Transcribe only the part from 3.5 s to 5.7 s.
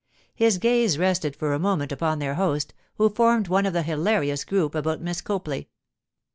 of the hilarious group about Miss Copley.